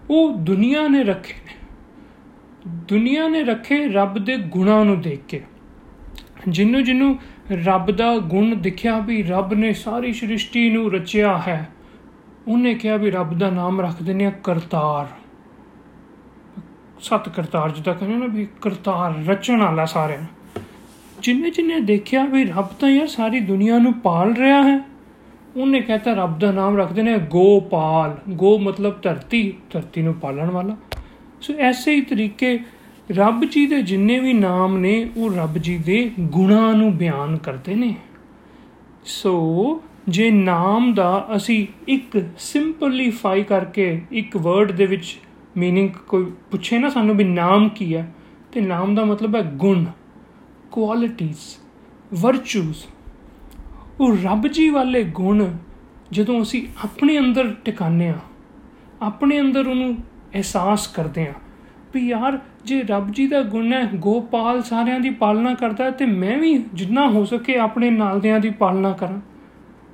ਉਹ 0.09 0.33
ਦੁਨੀਆ 0.33 0.87
ਨੇ 0.87 1.03
ਰੱਖੇ 1.03 1.33
ਨੇ। 1.45 1.55
ਦੁਨੀਆ 2.67 3.27
ਨੇ 3.27 3.43
ਰੱਖੇ 3.43 3.87
ਰੱਬ 3.87 4.17
ਦੇ 4.17 4.37
ਗੁਣਾਂ 4.37 4.85
ਨੂੰ 4.85 5.01
ਦੇਖ 5.01 5.19
ਕੇ। 5.27 5.41
ਜਿੰਨੂੰ 6.47 6.83
ਜਿੰਨੂੰ 6.83 7.17
ਰੱਬ 7.65 7.91
ਦਾ 7.91 8.17
ਗੁਣ 8.17 8.55
ਦਿਖਿਆ 8.55 8.99
ਵੀ 8.99 9.23
ਰੱਬ 9.23 9.53
ਨੇ 9.53 9.73
ਸਾਰੀ 9.73 10.13
ਸ੍ਰਿਸ਼ਟੀ 10.13 10.69
ਨੂੰ 10.69 10.91
ਰਚਿਆ 10.91 11.37
ਹੈ, 11.37 11.69
ਉਹਨੇ 12.47 12.73
ਕਿਹਾ 12.73 12.95
ਵੀ 12.97 13.11
ਰੱਬ 13.11 13.37
ਦਾ 13.37 13.49
ਨਾਮ 13.49 13.81
ਰੱਖ 13.81 14.03
ਦਿੰਨੇ 14.03 14.25
ਆ 14.25 14.31
ਕਰਤਾਰ। 14.43 15.22
ਸਤ 17.03 17.29
ਕਰਤਾਰ 17.29 17.71
ਜਿੱਦਾਂ 17.71 17.93
ਕਹਿੰਦੇ 17.93 18.15
ਨਾ 18.17 18.25
ਵੀ 18.25 18.47
ਕਰਤਾਰ 18.61 19.15
ਰਚਣ 19.27 19.61
ਵਾਲਾ 19.61 19.85
ਸਾਰਿਆਂ 19.85 20.23
ਜਿੰਨੇ 21.19 21.49
ਜਿੰਨੇ 21.51 21.79
ਦੇਖਿਆ 21.79 22.23
ਵੀ 22.25 22.43
ਰੱਬ 22.45 22.67
ਤਾਂ 22.79 22.89
ਯਾਰ 22.89 23.07
ਸਾਰੀ 23.07 23.39
ਦੁਨੀਆ 23.39 23.77
ਨੂੰ 23.77 23.93
ਪਾਲ 23.93 24.33
ਰਿਹਾ 24.33 24.61
ਹੈ, 24.63 24.79
ਉਹਨੇ 25.55 25.81
ਕਹਤਾ 25.81 26.13
ਰੱਬ 26.13 26.39
ਦਾ 26.39 26.51
ਨਾਮ 26.51 26.77
ਰੱਖਦੇ 26.77 27.03
ਨੇ 27.03 27.17
ਗੋਪਾਲ। 27.17 28.17
ਗੋ 28.29 28.57
ਮਤਲਬ 28.57 29.01
ਧਰਤੀ 29.01 29.53
ਧਰਤੀ 29.69 30.01
ਨੂੰ 30.01 30.13
ਪਾਲਣ 30.13 30.49
ਵਾਲਾ। 30.49 30.77
ਸੋ 31.41 31.53
ਐਸੇ 31.53 31.93
ਹੀ 31.95 32.01
ਤਰੀਕੇ 32.01 32.59
ਰੱਬ 33.11 33.43
ਜੀ 33.45 33.65
ਦੇ 33.67 33.81
ਜਿੰਨੇ 33.81 34.19
ਵੀ 34.19 34.33
ਨਾਮ 34.33 34.77
ਨੇ, 34.77 35.09
ਉਹ 35.17 35.33
ਰੱਬ 35.35 35.57
ਜੀ 35.57 35.77
ਦੇ 35.77 36.11
ਗੁਣਾਂ 36.19 36.73
ਨੂੰ 36.73 36.95
ਬਿਆਨ 36.97 37.37
ਕਰਦੇ 37.37 37.75
ਨੇ। 37.75 37.95
ਸੋ 39.05 39.81
ਜੇ 40.07 40.31
ਨਾਮ 40.31 40.93
ਦਾ 40.93 41.27
ਅਸੀਂ 41.35 41.67
ਇੱਕ 41.87 42.23
ਸਿੰਪਲੀਫਾਈ 42.37 43.43
ਕਰਕੇ 43.43 44.01
ਇੱਕ 44.11 44.37
ਵਰਡ 44.37 44.71
ਦੇ 44.71 44.85
ਵਿੱਚ 44.85 45.17
ਮੀਨਿੰਗ 45.57 45.89
ਕੋਈ 46.07 46.25
ਪੁੱਛੇ 46.51 46.79
ਨਾ 46.79 46.89
ਸਾਨੂੰ 46.89 47.15
ਵੀ 47.17 47.23
ਨਾਮ 47.23 47.69
ਕੀ 47.69 47.95
ਹੈ, 47.95 48.13
ਤੇ 48.51 48.61
ਨਾਮ 48.61 48.95
ਦਾ 48.95 49.05
ਮਤਲਬ 49.05 49.35
ਹੈ 49.35 49.41
ਗੁਣ 49.41 49.85
ਕੁਆਲਿਟੀਆਂ 50.71 52.17
ਵਰਚੂਸ 52.21 52.85
ਉਹ 53.99 54.17
ਰੱਬ 54.23 54.47
ਜੀ 54.47 54.69
ਵਾਲੇ 54.69 55.03
ਗੁਣ 55.03 55.47
ਜਦੋਂ 56.11 56.41
ਅਸੀਂ 56.41 56.67
ਆਪਣੇ 56.83 57.17
ਅੰਦਰ 57.19 57.53
ਟਿਕਾਨੇ 57.65 58.09
ਆ 58.09 58.17
ਆਪਣੇ 59.01 59.39
ਅੰਦਰ 59.41 59.67
ਉਹਨੂੰ 59.67 59.93
ਅਹਿਸਾਸ 60.33 60.87
ਕਰਦੇ 60.87 61.27
ਆ 61.27 61.33
ਵੀ 61.93 62.07
ਯਾਰ 62.07 62.39
ਜੇ 62.65 62.81
ਰੱਬ 62.81 63.11
ਜੀ 63.11 63.27
ਦਾ 63.27 63.41
ਗੁਣ 63.41 63.73
ਹੈ, 63.73 63.89
ਗੋਪਾਲ 63.95 64.61
ਸਾਰਿਆਂ 64.61 64.99
ਦੀ 64.99 65.09
ਪਾਲਣਾ 65.09 65.53
ਕਰਦਾ 65.53 65.89
ਤੇ 65.91 66.05
ਮੈਂ 66.05 66.37
ਵੀ 66.37 66.57
ਜਿੰਨਾ 66.73 67.07
ਹੋ 67.07 67.25
ਸਕੇ 67.25 67.57
ਆਪਣੇ 67.57 67.89
ਨਾਲਦਿਆਂ 67.89 68.39
ਦੀ 68.39 68.49
ਪਾਲਣਾ 68.49 68.91
ਕਰਾਂ। 68.91 69.19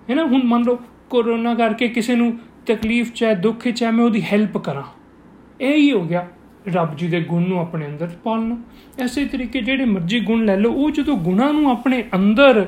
ਹੈ 0.09 0.15
ਨਾ 0.15 0.23
ਹੁਣ 0.23 0.43
ਮੰਨ 0.43 0.63
ਲਓ 0.63 0.79
ਕੋਰੋਨਾ 1.09 1.53
ਕਰਕੇ 1.55 1.87
ਕਿਸੇ 1.87 2.15
ਨੂੰ 2.15 2.37
ਤਕਲੀਫ 2.65 3.11
ਚਾਹੇ 3.13 3.35
ਦੁੱਖ 3.35 3.67
ਚਾਹੇ 3.67 3.91
ਮੈਂ 3.91 4.05
ਉਹਦੀ 4.05 4.21
ਹੈਲਪ 4.21 4.57
ਕਰਾਂ। 4.57 4.83
ਇਹ 5.61 5.75
ਹੀ 5.75 5.91
ਹੋ 5.91 6.01
ਗਿਆ 6.01 6.27
ਰੱਬ 6.67 6.95
ਜੀ 6.95 7.07
ਦੇ 7.07 7.21
ਗੁਣ 7.21 7.47
ਨੂੰ 7.47 7.59
ਆਪਣੇ 7.59 7.85
ਅੰਦਰ 7.85 8.09
ਪਾਲਣਾ। 8.23 8.57
ਐਸੇ 8.99 9.25
ਤਰੀਕੇ 9.25 9.61
ਜਿਹੜੇ 9.61 9.85
ਮਰਜ਼ੀ 9.85 10.19
ਗੁਣ 10.19 10.45
ਲੈ 10.45 10.55
ਲਓ, 10.55 10.71
ਉਹ 10.71 10.91
ਜਦੋਂ 10.91 11.17
ਗੁਣਾਂ 11.17 11.53
ਨੂੰ 11.53 11.71
ਆਪਣੇ 11.71 12.03
ਅੰਦਰ 12.15 12.65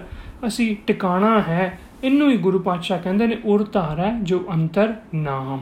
ਅਸੀਂ 0.48 0.75
ਟਿਕਾਣਾ 0.88 1.39
ਹੈ, 1.42 1.80
ਇਹਨੂੰ 2.04 2.32
ਹੀ 2.32 2.38
ਗੁਰੂ 2.38 2.60
ਪਾਤਸ਼ਾਹ 2.60 3.00
ਕਹਿੰਦੇ 3.00 3.27
ਨੇ 3.27 3.38
ਉਰ 3.46 3.63
ਧਾਰ 3.63 4.00
ਹੈ 4.00 4.12
ਜੋ 4.22 4.46
ਅੰਤਰ 4.54 4.94
ਨਾਮ। 5.15 5.62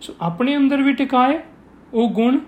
ਸੋ 0.00 0.14
ਆਪਣੇ 0.20 0.56
ਅੰਦਰ 0.56 0.82
ਵੀ 0.82 0.92
ਟਿਕਾਏ 0.92 1.38
ਉਹ 1.94 2.10
ਗੁਣ 2.10 2.38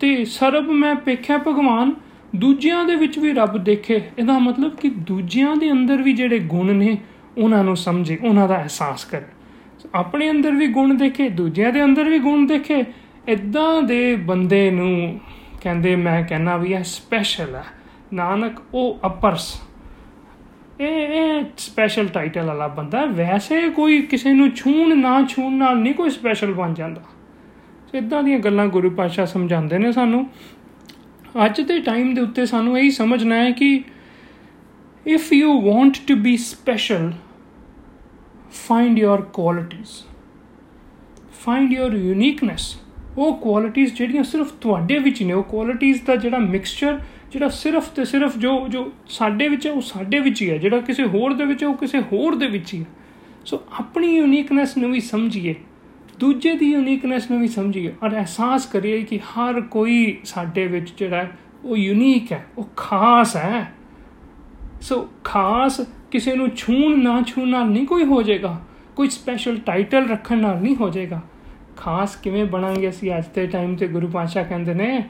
ਤੇ 0.00 0.24
ਸਰਬ 0.24 0.70
ਮੈਂ 0.70 0.94
ਪੇਖਿਆ 0.94 1.38
ਭਗਵਾਨ, 1.38 1.94
ਦੂਜਿਆਂ 2.36 2.84
ਦੇ 2.84 2.94
ਵਿੱਚ 2.94 3.18
ਵੀ 3.18 3.32
ਰੱਬ 3.32 3.56
ਦੇਖੇ। 3.64 4.00
ਇਹਦਾ 4.18 4.38
ਮਤਲਬ 4.38 4.74
ਕਿ 4.76 4.88
ਦੂਜਿਆਂ 4.88 5.56
ਦੇ 5.56 5.70
ਅੰਦਰ 5.72 6.02
ਵੀ 6.02 6.12
ਜਿਹੜੇ 6.12 6.38
ਗੁਣ 6.38 6.72
ਨੇ, 6.74 6.96
ਉਹਨਾਂ 7.38 7.64
ਨੂੰ 7.64 7.76
ਸਮਝੇ, 7.76 8.18
ਉਹਨਾਂ 8.24 8.48
ਦਾ 8.48 8.56
ਅਹਿਸਾਸ 8.56 9.04
ਕਰੇ। 9.04 9.24
ਆਪਣੇ 9.94 10.30
ਅੰਦਰ 10.30 10.50
ਵੀ 10.50 10.66
ਗੁਣ 10.66 10.94
ਦੇਖੇ, 10.94 11.28
ਦੂਜਿਆਂ 11.28 11.72
ਦੇ 11.72 11.84
ਅੰਦਰ 11.84 12.04
ਵੀ 12.04 12.18
ਗੁਣ 12.18 12.46
ਦੇਖੇ 12.46 12.84
ਇਦਾਂ 13.28 13.82
ਦੇ 13.82 14.16
ਬੰਦੇ 14.16 14.70
ਨੂੰ 14.70 15.20
ਕਹਿੰਦੇ 15.60 15.96
ਮੈਂ 15.96 16.24
ਕਹਿੰਨਾ 16.24 16.56
ਵੀ 16.56 16.72
ਇਹ 16.72 16.84
ਸਪੈਸ਼ਲ 16.84 17.54
ਹੈ। 17.54 17.64
ਨਾਨਕ, 18.12 18.62
ਉਹ 18.74 18.98
ਅਪਰਸ 19.06 19.62
ਇਹ 20.80 20.86
ਇਹ 20.86 21.44
ਸਪੈਸ਼ਲ 21.56 22.08
ਟਾਈਟਲ 22.08 22.42
ਵਾਲਾ 22.42 22.68
ਬੰਦਾ 22.68 23.04
ਵੈਸੇ 23.04 23.70
ਕੋਈ 23.70 24.02
ਕਿਸੇ 24.02 24.32
ਨੂੰ 24.32 24.50
ਛੂਣ 24.50 24.98
ਨਾ 24.98 25.26
ਛੂਣ 25.26 25.52
ਨਾਲ 25.52 25.78
ਨਹੀਂ 25.78 25.94
ਕੋਈ 25.94 26.10
ਸਪੈਸ਼ਲ 26.10 26.52
ਬਣ 26.52 26.74
ਜਾਂਦਾ। 26.74 27.02
ਇਦਾਂ 27.94 28.22
ਦੀਆਂ 28.22 28.38
ਗੱਲਾਂ 28.38 28.66
ਗੁਰੂ 28.66 28.90
ਪਾਸ਼ਾ 28.90 29.24
ਸਮਝਾਉਂਦੇ 29.24 29.78
ਨੇ 29.78 29.92
ਸਾਨੂੰ। 29.92 30.30
ਅੱਜ 31.46 31.60
ਦੇ 31.60 31.80
ਟਾਈਮ 31.80 32.14
ਦੇ 32.14 32.20
ਉੱਤੇ 32.20 32.46
ਸਾਨੂੰ 32.46 32.78
ਇਹ 32.78 32.90
ਸਮਝਣਾ 32.90 33.34
ਹੈ 33.34 33.50
ਕਿ 33.50 33.84
if 35.06 35.32
you 35.32 35.60
want 35.60 35.96
to 36.08 36.16
be 36.16 36.36
special 36.36 37.12
find 38.56 38.96
your 38.98 39.18
qualities, 39.38 39.90
find 41.46 41.72
your 41.72 41.90
uniqueness 42.14 42.85
ਉਹ 43.18 43.36
ਕੁਆਲਿਟੀਆਂ 43.36 43.86
ਜਿਹੜੀਆਂ 43.86 44.24
ਸਿਰਫ 44.24 44.52
ਤੁਹਾਡੇ 44.52 44.98
ਵਿੱਚ 44.98 45.22
ਨੇ, 45.22 45.32
ਉਹ 45.32 45.42
ਕੁਆਲਿਟੀਆਂ 45.42 45.94
ਦਾ 46.06 46.16
ਜਿਹੜਾ 46.16 46.38
ਮਿਕਸਚਰ 46.38 47.00
ਜਿਹੜਾ 47.32 47.48
ਸਿਰਫ 47.48 47.88
ਤੇ 47.88 48.04
ਸਿਰਫ 48.04 48.38
ਜੋ 48.38 48.68
ਜੋ 48.68 48.92
ਸਾਡੇ 49.08 49.48
ਵਿੱਚ 49.48 49.66
ਹੈ, 49.66 49.72
ਉਹ 49.72 49.80
ਸਾਡੇ 49.80 50.18
ਵਿੱਚ 50.20 50.42
ਹੀ 50.42 50.50
ਹੈ। 50.50 50.58
ਜਿਹੜਾ 50.58 50.80
ਕਿਸੇ 50.80 51.04
ਹੋਰ 51.04 51.32
ਦੇ 51.32 51.44
ਵਿੱਚ 51.44 51.62
ਹੈ, 51.62 51.68
ਉਹ 51.68 51.74
ਕਿਸੇ 51.74 52.00
ਹੋਰ 52.00 52.34
ਦੇ 52.34 52.46
ਵਿੱਚ 52.46 52.74
ਹੀ 52.74 52.80
ਹੈ। 52.80 52.86
ਸੋ 53.46 53.62
ਆਪਣੀ 53.80 54.16
ਯੂਨੀਕਨੈਸ 54.16 54.76
ਨੂੰ 54.76 54.92
ਵੀ 54.92 55.00
ਸਮਝੀਏ। 55.00 55.54
ਦੂਜੇ 56.18 56.54
ਦੀ 56.54 56.72
ਯੂਨੀਕਨੈਸ 56.72 57.30
ਨੂੰ 57.30 57.40
ਵੀ 57.40 57.48
ਸਮਝੀਏ 57.48 57.92
ਔਰ 58.02 58.10
ਅਹਿਸਾਸ 58.10 58.66
ਕਰੀਏ 58.66 59.02
ਕਿ 59.02 59.18
ਹਰ 59.18 59.60
ਕੋਈ 59.60 60.18
ਸਾਡੇ 60.24 60.66
ਵਿੱਚ 60.66 60.92
ਜਿਹੜਾ 60.98 61.26
ਉਹ 61.64 61.76
ਯੂਨੀਕ 61.76 62.32
ਹੈ, 62.32 62.46
ਉਹ 62.58 62.68
ਖਾਸ 62.76 63.36
ਹੈ। 63.36 63.72
ਸੋ 64.80 65.08
ਖਾਸ 65.24 65.80
ਕਿਸੇ 66.10 66.34
ਨੂੰ 66.34 66.48
ਛੂਣ 66.56 67.02
ਨਾ 67.02 67.22
ਛੂਣ 67.26 67.48
ਨਾਲ 67.48 67.66
ਨਹੀਂ 67.66 67.86
ਕੋਈ 67.86 68.04
ਹੋ 68.04 68.22
ਜਾਏਗਾ। 68.22 68.60
ਕੋਈ 68.96 69.08
ਸਪੈਸ਼ਲ 69.08 69.56
ਟਾਈਟਲ 69.56 70.08
ਰੱਖਣ 70.08 70.38
ਨਾਲ 70.38 70.62
ਨਹੀਂ 70.62 70.76
ਹੋ 70.76 70.88
ਜਾਏਗਾ। 70.88 71.20
ਖਾਸ 71.76 72.16
ਕਿਵੇਂ 72.16 72.44
ਬਣਾਂਗੇ 72.44 72.88
ਅਸੀਂ 72.88 73.12
ਅੱਜ 73.18 73.24
ਦੇ 73.34 73.46
ਟਾਈਮ 73.46 73.76
ਤੇ 73.76 73.88
ਗੁਰੂ 73.88 74.08
ਪਾਤਸ਼ਾਹ 74.08 74.44
ਕਹਿੰਦੇ 74.44 74.74
ਨੇ, 74.74 75.04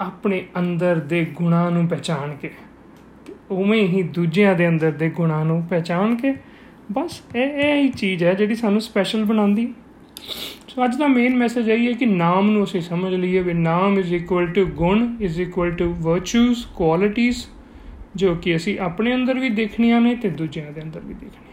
ਆਪਣੇ 0.00 0.44
ਅੰਦਰ 0.58 0.96
ਦੇ 0.96 1.24
ਗੁਣਾਂ 1.24 1.70
ਨੂੰ 1.70 1.88
ਪਛਾਣ 1.88 2.34
ਕੇ 2.34 2.50
ਉਵੇਂ 3.50 3.88
ਹੀ 3.88 4.02
ਦੂਜਿਆਂ 4.02 4.54
ਦੇ 4.54 4.68
ਅੰਦਰ 4.68 4.90
ਦੇ 4.90 5.10
ਗੁਣਾਂ 5.10 5.44
ਨੂੰ 5.44 5.62
ਪਛਾਣ 5.70 6.14
ਕੇ 6.14 6.34
ਬਸ 6.92 7.22
ਇਹ 7.36 7.42
ਇਹ 7.42 7.82
ਹੀ 7.82 7.88
ਚੀਜ਼ 7.88 8.24
ਹੈ 8.24 8.34
ਜਿਹੜੀ 8.34 8.54
ਸਾਨੂੰ 8.54 8.80
ਸਪੈਸ਼ਲ 8.80 9.24
ਬਣਾਉਂਦੀ। 9.24 9.74
ਸੋ 10.68 10.84
ਅੱਜ 10.84 10.96
ਦਾ 10.96 11.06
ਮੇਨ 11.06 11.36
ਮੈਸੇਜ 11.36 11.68
ਇਹ 11.68 11.88
ਹੈ 11.88 11.92
ਕਿ 11.92 12.06
ਨਾਮ 12.06 12.50
ਨੂੰ 12.50 12.64
ਅਸੀਂ 12.64 12.80
ਸਮਝ 12.80 13.14
ਲਈਏ 13.14 13.40
ਵੀ 13.40 13.52
ਨਾਮ 13.52 13.98
ਇਜ਼ 13.98 14.14
ਇਕੁਅਲ 14.14 14.46
ਟੂ 14.46 14.66
ਗੁਣ 14.66 15.16
ਇਜ਼ 15.20 15.40
ਇਕੁਅਲ 15.40 15.70
ਟੂ 15.70 15.94
ਵਰਚੂਸ 15.94 16.64
ਕੁਆਲਿਟੀਆਂ 16.74 17.32
ਜੋ 18.16 18.34
ਕਿ 18.34 18.56
ਅਸੀਂ 18.56 18.78
ਆਪਣੇ 18.78 19.14
ਅੰਦਰ 19.14 19.38
ਵੀ 19.38 19.48
ਦੇਖਣੀਆਂ 19.48 20.00
ਨੇ 20.00 20.14
ਤੇ 20.14 20.30
ਦੂਜਿਆਂ 20.30 20.72
ਦੇ 20.72 20.82
ਅੰਦਰ 20.82 21.00
ਵੀ 21.00 21.14
ਦੇਖਣੀਆਂ 21.14 21.51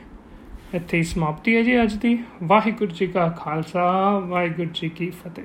ਇੱਥੇ 0.76 0.98
ਹੀ 0.98 1.04
ਸਮਾਪਤੀ 1.04 1.56
ਹੈ 1.56 1.62
ਜੀ 1.62 1.84
ਅੱਜ 1.84 1.94
ਦੀ। 1.94 2.20
ਵਾਹਿਗੁਰੂ 2.44 2.92
ਜੀ 2.92 3.08
ਕਾ 3.08 3.30
ਖਾਲਸਾ, 3.30 4.20
ਵਾਹਿਗੁਰੂ 4.20 4.70
ਜੀ 4.74 4.90
ਕੀ 4.90 5.10
ਫਤਿਹ। 5.10 5.44